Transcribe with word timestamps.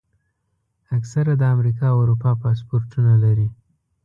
اکثره 0.97 1.33
د 1.37 1.43
امریکا 1.55 1.85
او 1.93 1.97
اروپا 2.03 2.31
پاسپورټونه 2.43 3.11
لري. 3.23 3.47